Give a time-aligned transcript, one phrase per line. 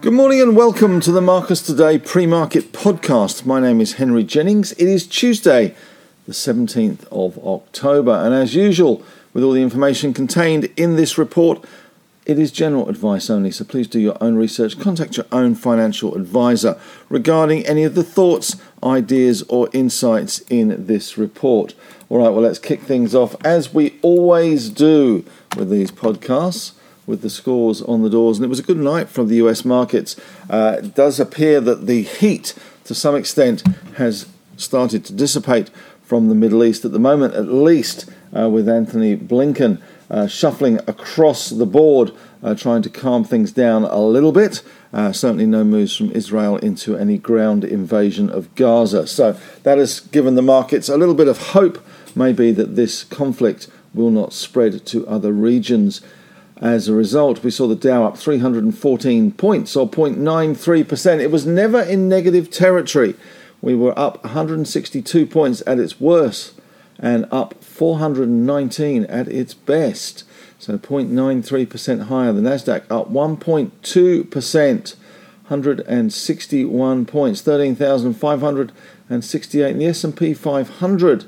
[0.00, 3.46] Good morning and welcome to the Marcus Today pre market podcast.
[3.46, 4.72] My name is Henry Jennings.
[4.72, 5.74] It is Tuesday,
[6.26, 9.02] the 17th of October, and as usual,
[9.32, 11.64] with all the information contained in this report,
[12.26, 14.78] it is general advice only, so please do your own research.
[14.78, 21.16] Contact your own financial advisor regarding any of the thoughts, ideas, or insights in this
[21.16, 21.74] report.
[22.08, 25.24] All right, well, let's kick things off as we always do
[25.56, 26.72] with these podcasts
[27.10, 29.64] with the scores on the doors, and it was a good night from the US
[29.64, 30.16] markets.
[30.48, 33.62] Uh, it does appear that the heat, to some extent,
[33.96, 34.26] has
[34.56, 35.70] started to dissipate
[36.02, 40.78] from the Middle East at the moment, at least uh, with Antony Blinken uh, shuffling
[40.86, 42.12] across the board,
[42.42, 44.62] uh, trying to calm things down a little bit.
[44.92, 49.06] Uh, certainly, no moves from Israel into any ground invasion of Gaza.
[49.06, 51.84] So, that has given the markets a little bit of hope,
[52.16, 56.00] maybe, that this conflict will not spread to other regions.
[56.56, 61.20] As a result, we saw the Dow up 314 points or 0.93%.
[61.20, 63.14] It was never in negative territory.
[63.62, 66.54] We were up 162 points at its worst
[66.98, 70.24] and up 419 at its best.
[70.58, 72.32] So 0.93% higher.
[72.32, 74.94] The Nasdaq up 1.2%,
[75.48, 79.70] 161 points, 13,568.
[79.70, 81.24] And the S&P 500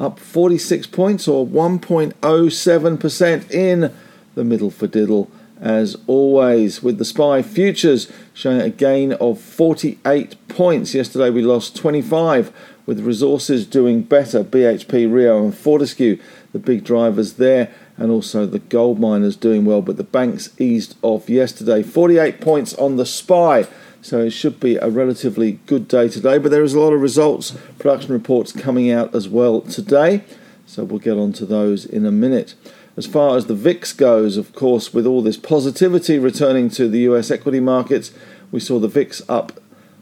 [0.00, 3.94] up 46 points or 1.07% in
[4.34, 10.36] the middle for diddle as always with the SPI futures showing a gain of 48
[10.48, 10.94] points.
[10.94, 12.52] Yesterday we lost 25
[12.86, 14.44] with resources doing better.
[14.44, 16.20] BHP, Rio and Fortescue,
[16.52, 20.96] the big drivers there and also the gold miners doing well but the banks eased
[21.02, 21.82] off yesterday.
[21.82, 23.66] 48 points on the SPI.
[24.04, 27.00] So it should be a relatively good day today, but there is a lot of
[27.00, 30.24] results, production reports coming out as well today.
[30.66, 32.54] So we'll get on to those in a minute.
[32.98, 36.98] As far as the VIX goes, of course, with all this positivity returning to the
[37.10, 38.12] US equity markets,
[38.52, 39.58] we saw the VIX up,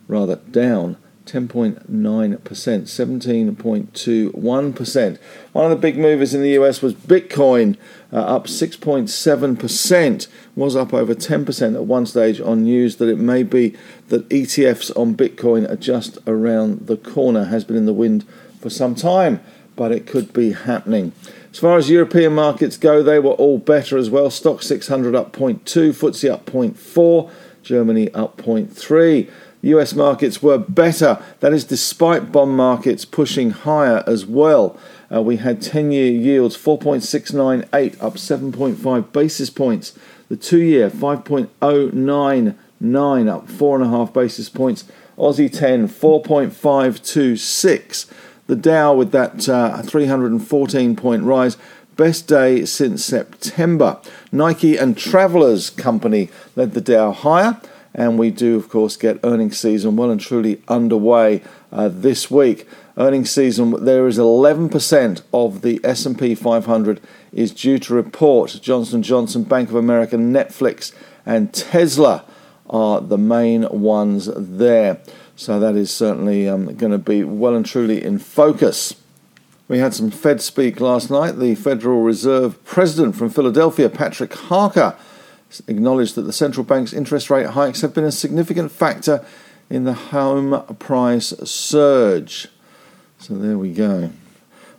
[0.08, 5.18] rather down 10.9%, 17.21%.
[5.52, 7.76] One of the big movers in the US was Bitcoin,
[8.12, 13.42] uh, up 6.7%, was up over 10% at one stage on news that it may
[13.42, 13.74] be
[14.08, 18.24] that ETFs on Bitcoin are just around the corner, has been in the wind
[18.60, 19.40] for some time,
[19.76, 21.12] but it could be happening.
[21.50, 24.28] As far as European markets go, they were all better as well.
[24.28, 27.30] Stoxx 600 up 0.2, FTSE up 0.4,
[27.62, 29.30] Germany up 0.3.
[29.62, 31.22] US markets were better.
[31.40, 34.78] That is despite bond markets pushing higher as well.
[35.12, 39.92] Uh, we had 10 year yields 4.698 up 7.5 basis points.
[40.28, 44.84] The two year 5.099 up 4.5 basis points.
[45.16, 48.06] Aussie 10 4.526
[48.46, 51.56] the Dow with that uh, 314 point rise.
[51.96, 54.00] Best day since September.
[54.30, 57.60] Nike and Travelers Company led the Dow higher,
[57.94, 62.66] and we do, of course, get earnings season well and truly underway uh, this week.
[62.96, 67.00] Earnings season, there is 11% of the S&P 500
[67.32, 68.58] is due to report.
[68.62, 70.92] Johnson Johnson, Bank of America, Netflix,
[71.24, 72.24] and Tesla
[72.68, 75.00] are the main ones there.
[75.36, 78.94] So that is certainly um, going to be well and truly in focus.
[79.68, 81.38] We had some Fed speak last night.
[81.38, 84.96] The Federal Reserve President from Philadelphia, Patrick Harker,
[85.66, 89.24] acknowledged that the central bank's interest rate hikes have been a significant factor
[89.68, 92.48] in the home price surge.
[93.18, 94.10] So there we go.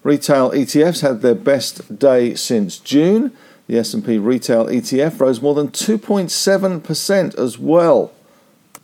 [0.03, 3.31] Retail ETFs had their best day since June.
[3.67, 8.12] The S&P retail ETF rose more than 2.7% as well.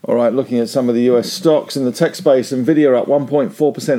[0.03, 3.07] All right, looking at some of the US stocks in the tech space, Nvidia up
[3.07, 3.51] 1.4%,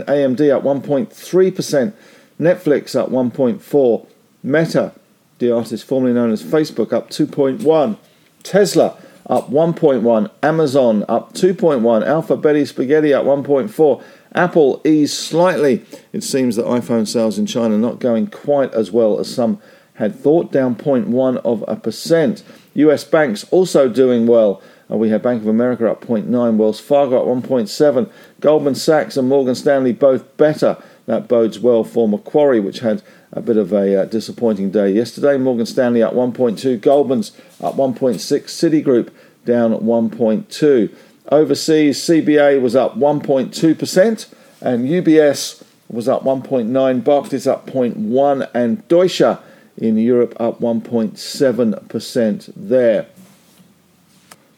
[0.06, 1.92] AMD up 1.3%,
[2.40, 4.06] Netflix up 1.4,
[4.42, 4.92] Meta,
[5.40, 7.96] the artist formerly known as Facebook, up 2.1,
[8.42, 8.96] Tesla
[9.26, 14.02] up 1.1, Amazon up 2.1, Alpha Betty Spaghetti up 1.4,
[14.34, 15.84] Apple eased slightly.
[16.12, 19.60] It seems that iPhone sales in China not going quite as well as some
[19.94, 22.42] had thought, down 0.1 of a percent.
[22.74, 24.62] US banks also doing well.
[24.88, 28.10] We have Bank of America up 0.9, Wells Fargo up 1.7,
[28.40, 30.76] Goldman Sachs and Morgan Stanley both better.
[31.10, 33.02] That bodes well for Macquarie, which had
[33.32, 35.36] a bit of a uh, disappointing day yesterday.
[35.38, 39.10] Morgan Stanley up 1.2, Goldman's up 1.6, Citigroup
[39.44, 40.94] down 1.2.
[41.32, 49.36] Overseas, CBA was up 1.2%, and UBS was up 1.9, Barclays up 0.1, and Deutsche
[49.76, 53.06] in Europe up 1.7% there.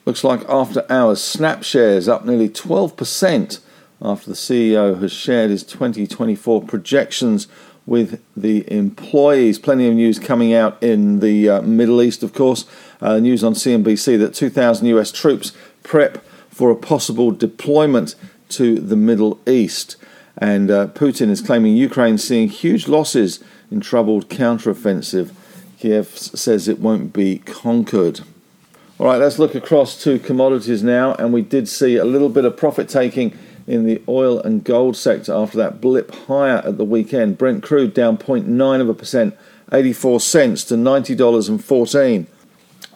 [0.04, 3.60] Looks like after hours, Snap shares up nearly 12%
[4.02, 7.46] after the CEO has shared his 2024 projections
[7.86, 9.58] with the employees.
[9.58, 12.64] Plenty of news coming out in the uh, Middle East, of course.
[13.00, 15.52] Uh, news on CNBC that 2,000 US troops
[15.82, 18.14] prep for a possible deployment
[18.50, 19.96] to the Middle East.
[20.38, 25.32] And uh, Putin is claiming Ukraine seeing huge losses in troubled counteroffensive.
[25.78, 28.20] Kiev says it won't be conquered.
[28.98, 31.14] All right, let's look across to commodities now.
[31.14, 34.96] And we did see a little bit of profit taking in the oil and gold
[34.96, 37.38] sector after that blip higher at the weekend.
[37.38, 39.36] Brent crude down 0.9 of a percent,
[39.72, 42.26] 84 cents to $90.14.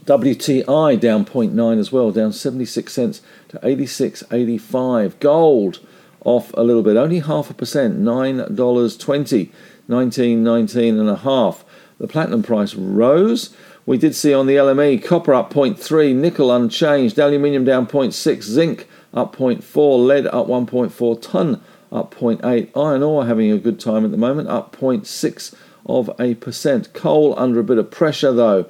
[0.04, 5.18] WTI down 0.9 as well, down 76 cents to 86.85.
[5.18, 5.80] Gold
[6.24, 9.50] off a little bit, only half a percent, $9.20,
[9.88, 11.64] 19.19 and a half.
[11.98, 13.56] The platinum price rose.
[13.84, 18.88] We did see on the LME copper up 0.3, nickel unchanged, aluminium down 0.6, zinc
[19.16, 21.60] up 0.4, lead up 1.4, ton
[21.90, 25.54] up 0.8, iron ore having a good time at the moment, up 0.6
[25.86, 26.92] of a percent.
[26.92, 28.66] Coal under a bit of pressure though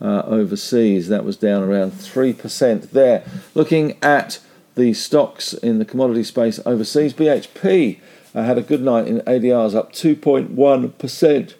[0.00, 3.22] uh, overseas, that was down around 3% there.
[3.54, 4.40] Looking at
[4.74, 8.00] the stocks in the commodity space overseas, BHP
[8.34, 11.54] uh, had a good night in ADRs up 2.1%,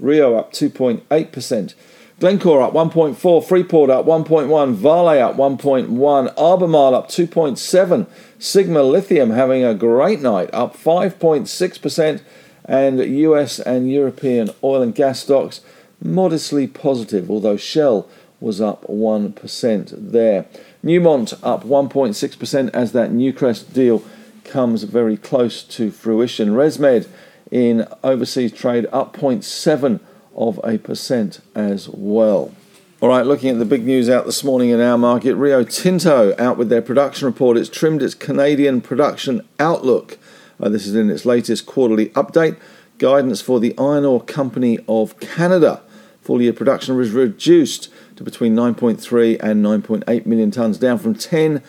[0.00, 1.74] Rio up 2.8%.
[2.22, 8.06] Glencore up 1.4, Freeport up 1.1, Vale up 1.1, Albemarle up 2.7,
[8.38, 12.20] Sigma Lithium having a great night up 5.6%,
[12.64, 15.62] and US and European oil and gas stocks
[16.00, 18.08] modestly positive, although Shell
[18.38, 20.46] was up 1% there.
[20.84, 24.04] Newmont up 1.6% as that Newcrest deal
[24.44, 26.50] comes very close to fruition.
[26.50, 27.08] ResMed
[27.50, 29.98] in overseas trade up 0.7
[30.34, 32.54] of a percent as well.
[33.00, 36.36] All right, looking at the big news out this morning in our market, Rio Tinto
[36.38, 37.56] out with their production report.
[37.56, 40.18] It's trimmed its Canadian production outlook.
[40.60, 42.56] Uh, this is in its latest quarterly update.
[42.98, 45.82] Guidance for the Iron Ore Company of Canada.
[46.20, 51.60] Full year production was reduced to between 9.3 and 9.8 million tonnes, down from 10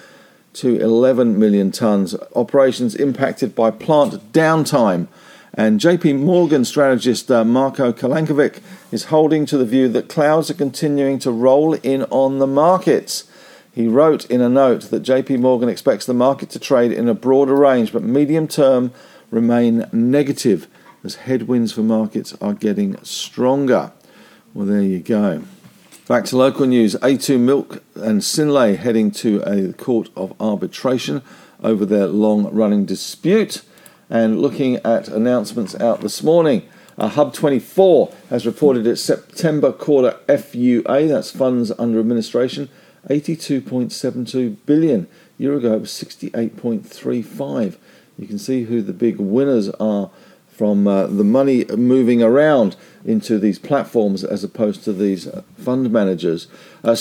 [0.53, 2.15] to 11 million tonnes.
[2.35, 5.07] Operations impacted by plant downtime
[5.55, 8.59] and JP Morgan strategist uh, Marko Kolanovic
[8.91, 13.25] is holding to the view that clouds are continuing to roll in on the markets.
[13.71, 17.13] He wrote in a note that JP Morgan expects the market to trade in a
[17.13, 18.91] broader range, but medium term
[19.29, 20.67] remain negative
[21.03, 23.91] as headwinds for markets are getting stronger.
[24.55, 25.43] Well, there you go.
[26.07, 31.21] Back to local news A2 Milk and Synlait heading to a court of arbitration
[31.61, 33.63] over their long running dispute
[34.13, 36.61] and looking at announcements out this morning.
[36.99, 42.69] Uh, Hub24 has reported its September quarter FUA, that's funds under administration,
[43.09, 45.07] 82.72 billion.
[45.39, 47.77] A year ago it was 68.35.
[48.19, 50.11] You can see who the big winners are
[50.47, 55.89] from uh, the money moving around into these platforms as opposed to these uh, fund
[55.89, 56.45] managers.
[56.83, 56.95] Uh,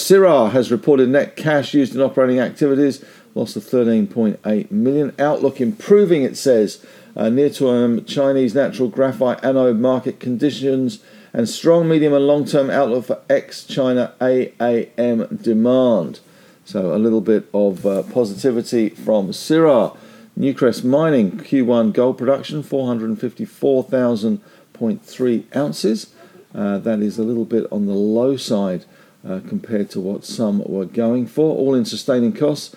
[0.48, 5.12] has reported net cash used in operating activities, loss of 13.8 million.
[5.18, 6.84] Outlook improving, it says,
[7.16, 11.00] uh, near term Chinese natural graphite anode market conditions,
[11.32, 16.20] and strong medium and long term outlook for ex China AAM demand.
[16.64, 19.96] So, a little bit of uh, positivity from Syrah.
[20.38, 26.14] Newcrest Mining Q1 gold production 454,000.3 ounces.
[26.54, 28.86] Uh, that is a little bit on the low side
[29.28, 31.54] uh, compared to what some were going for.
[31.54, 32.74] All in sustaining costs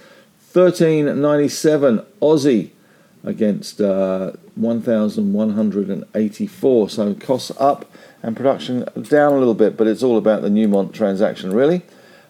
[0.55, 2.69] 1397 Aussie
[3.25, 6.89] against uh, 1,184.
[6.89, 7.91] So costs up
[8.24, 11.81] and production down a little bit, but it's all about the Newmont transaction, really.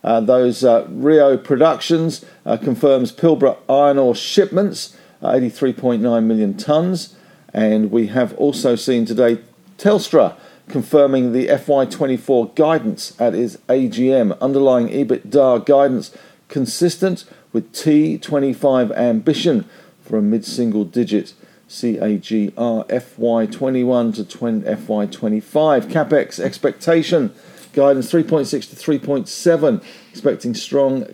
[0.03, 7.13] Uh, those uh, Rio Productions uh, confirms Pilbara iron ore shipments, uh, 83.9 million tonnes.
[7.53, 9.37] And we have also seen today
[9.77, 10.35] Telstra
[10.67, 16.11] confirming the FY24 guidance at its AGM, underlying EBITDA guidance
[16.47, 19.63] consistent with T25 ambition
[20.01, 21.33] for a mid-single digit
[21.69, 25.85] CAGR FY21 to FY25.
[25.85, 27.33] CapEx expectation
[27.71, 31.07] guidance 3.6 to 3.7, expecting strong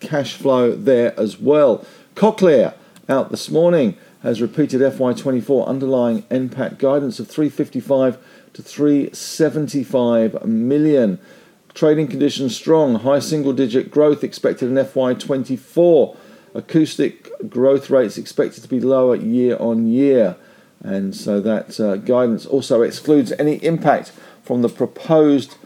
[0.00, 1.84] cash flow there as well.
[2.14, 2.72] Cochlear
[3.06, 8.16] out this morning has repeated FY24 underlying NPAT guidance of 355
[8.54, 11.18] to 375 million.
[11.74, 16.16] Trading conditions strong, high single digit growth expected in FY24.
[16.54, 20.36] Acoustic growth rates expected to be lower year on year,
[20.80, 24.12] and so that uh, guidance also excludes any impact
[24.44, 25.56] from the proposed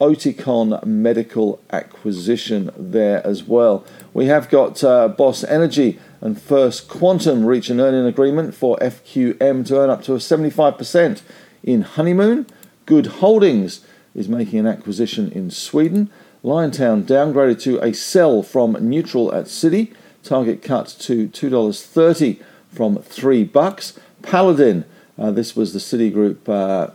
[0.00, 3.84] Oticon medical acquisition there as well.
[4.14, 9.66] We have got uh, Boss Energy and First Quantum reach an earning agreement for FQM
[9.66, 11.20] to earn up to a 75%
[11.62, 12.46] in honeymoon.
[12.86, 13.84] GUD Holdings
[14.16, 16.10] is making an acquisition in Sweden.
[16.42, 19.94] Liontown downgraded to a sell from neutral at Citi.
[20.22, 22.42] Target cut to $2.30
[22.72, 23.98] from 3 bucks.
[24.22, 24.84] Paladin,
[25.18, 26.92] uh, this was the Citigroup uh,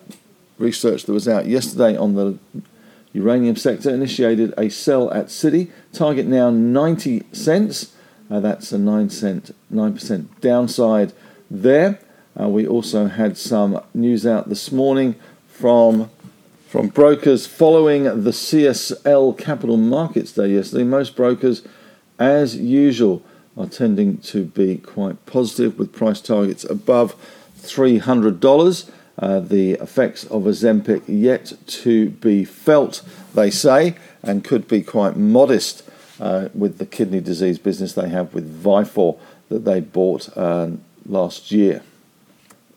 [0.58, 2.38] research that was out yesterday on the
[3.14, 5.70] uranium sector, initiated a sell at Citi.
[5.94, 7.94] Target now 90 cents.
[8.30, 11.14] Uh, that's a 9 cent, 9% downside
[11.50, 12.00] there.
[12.40, 15.16] Uh, we also had some news out this morning
[15.48, 16.10] from
[16.72, 20.86] from brokers following the CSL Capital Markets Day yesterday.
[20.86, 21.64] Most brokers,
[22.18, 23.22] as usual,
[23.58, 27.14] are tending to be quite positive with price targets above
[27.60, 28.90] $300.
[29.20, 33.04] Uh, the effects of Ozempic yet to be felt,
[33.36, 35.84] they say, and could be quite modest
[36.22, 40.70] uh, with the kidney disease business they have with Vifor that they bought uh,
[41.06, 41.84] last year.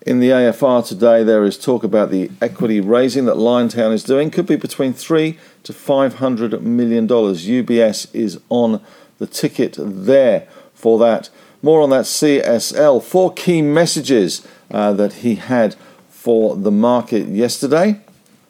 [0.07, 4.31] In the AFR today, there is talk about the equity raising that Liontown is doing.
[4.31, 7.47] Could be between three to five hundred million dollars.
[7.47, 8.83] UBS is on
[9.17, 11.31] the ticket there for that.
[11.63, 13.03] More on that CSL.
[13.03, 15.75] Four key messages uh, that he had
[16.11, 17.99] for the market yesterday.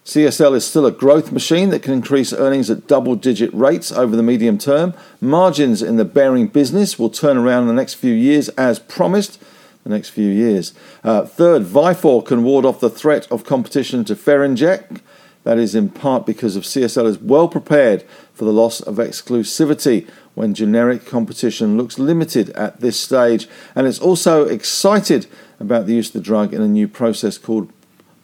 [0.04, 4.16] CSL is still a growth machine that can increase earnings at double digit rates over
[4.16, 4.92] the medium term.
[5.20, 9.40] Margins in the Behring business will turn around in the next few years as promised
[9.84, 10.74] the next few years.
[11.04, 15.00] Uh, third, Vifor can ward off the threat of competition to Ferinject.
[15.44, 20.08] That is in part because of CSL is well prepared for the loss of exclusivity
[20.34, 23.46] when generic competition looks limited at this stage.
[23.74, 25.26] And it's also excited
[25.60, 27.70] about the use of the drug in a new process called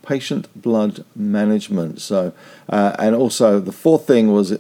[0.02, 2.00] patient blood management.
[2.00, 2.33] So,
[2.71, 4.59] uh, and also the fourth thing was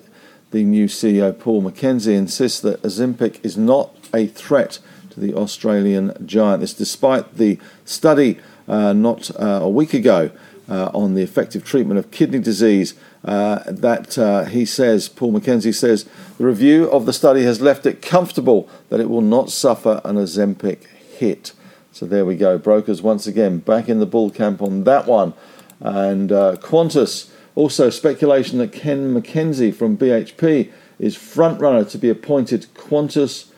[0.50, 4.80] the new CEO Paul McKenzie insists that Ozempic is not a threat
[5.10, 6.60] to the Australian giant.
[6.60, 8.38] This despite the study
[8.68, 10.30] uh, not uh, a week ago
[10.68, 12.94] uh, on the effective treatment of kidney disease.
[13.24, 17.84] Uh, that uh, he says, Paul McKenzie says, the review of the study has left
[17.84, 20.86] it comfortable that it will not suffer an Ozempic
[21.18, 21.52] hit.
[21.92, 25.34] So there we go, brokers once again back in the bull camp on that one.
[25.80, 32.66] And Qantas, also speculation that Ken MacKenzie from BHP is front runner to be appointed
[32.74, 33.49] Qantas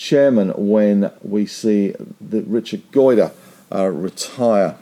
[0.00, 3.32] chairman when we see the Richard Goyder
[3.70, 4.76] uh, retire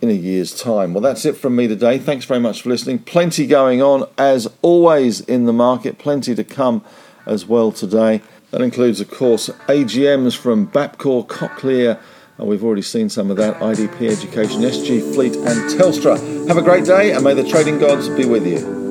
[0.00, 0.94] in a year's time.
[0.94, 1.98] Well, that's it from me today.
[1.98, 3.00] Thanks very much for listening.
[3.00, 5.98] Plenty going on, as always, in the market.
[5.98, 6.82] Plenty to come
[7.26, 8.22] as well today.
[8.50, 12.00] That includes, of course, AGMs from Bapcor, Cochlear.
[12.38, 13.60] And we've already seen some of that.
[13.60, 16.48] IDP Education, SG Fleet, and Telstra.
[16.48, 18.89] Have a great day, and may the trading gods be with you.